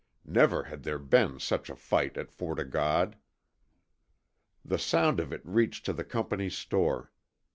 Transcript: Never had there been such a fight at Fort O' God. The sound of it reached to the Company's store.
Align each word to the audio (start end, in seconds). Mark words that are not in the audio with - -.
Never 0.25 0.63
had 0.63 0.81
there 0.81 0.97
been 0.97 1.39
such 1.39 1.69
a 1.69 1.75
fight 1.75 2.17
at 2.17 2.31
Fort 2.31 2.59
O' 2.59 2.63
God. 2.63 3.17
The 4.65 4.79
sound 4.79 5.19
of 5.19 5.31
it 5.31 5.45
reached 5.45 5.85
to 5.85 5.93
the 5.93 6.03
Company's 6.03 6.57
store. 6.57 7.11